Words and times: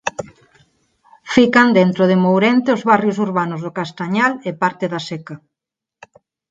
Fican 1.33 1.67
dentro 1.79 2.03
de 2.11 2.17
Mourente 2.25 2.69
os 2.77 2.85
barrios 2.91 3.17
urbanos 3.27 3.59
do 3.65 3.75
Castañal 3.79 4.31
e 4.49 4.51
parte 4.61 4.85
da 4.93 4.99
Seca. 5.09 5.35